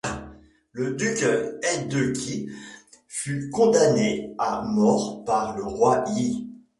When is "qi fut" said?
2.09-3.51